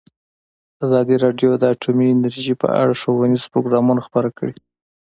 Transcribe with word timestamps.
ازادي 0.85 1.15
راډیو 1.23 1.51
د 1.57 1.63
اټومي 1.73 2.07
انرژي 2.11 2.53
په 2.61 2.67
اړه 2.81 2.93
ښوونیز 3.01 3.43
پروګرامونه 3.53 4.01
خپاره 4.07 4.29
کړي. 4.37 4.53